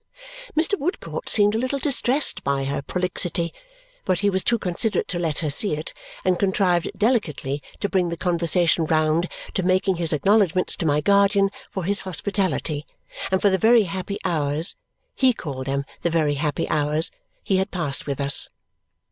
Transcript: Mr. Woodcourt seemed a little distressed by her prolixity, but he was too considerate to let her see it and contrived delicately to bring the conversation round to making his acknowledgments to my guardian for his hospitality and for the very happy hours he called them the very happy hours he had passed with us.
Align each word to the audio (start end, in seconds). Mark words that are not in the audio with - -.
Mr. 0.57 0.79
Woodcourt 0.79 1.29
seemed 1.29 1.53
a 1.53 1.59
little 1.59 1.77
distressed 1.77 2.43
by 2.43 2.63
her 2.63 2.81
prolixity, 2.81 3.53
but 4.03 4.21
he 4.21 4.31
was 4.31 4.43
too 4.43 4.57
considerate 4.57 5.07
to 5.09 5.19
let 5.19 5.37
her 5.45 5.51
see 5.51 5.75
it 5.75 5.93
and 6.25 6.39
contrived 6.39 6.89
delicately 6.97 7.61
to 7.81 7.87
bring 7.87 8.09
the 8.09 8.17
conversation 8.17 8.85
round 8.85 9.29
to 9.53 9.61
making 9.61 9.97
his 9.97 10.11
acknowledgments 10.11 10.75
to 10.77 10.87
my 10.87 11.01
guardian 11.01 11.51
for 11.69 11.83
his 11.83 11.99
hospitality 11.99 12.83
and 13.29 13.43
for 13.43 13.51
the 13.51 13.59
very 13.59 13.83
happy 13.83 14.17
hours 14.25 14.75
he 15.13 15.33
called 15.33 15.67
them 15.67 15.85
the 16.01 16.09
very 16.09 16.33
happy 16.33 16.67
hours 16.69 17.11
he 17.43 17.57
had 17.57 17.69
passed 17.69 18.07
with 18.07 18.19
us. 18.19 18.49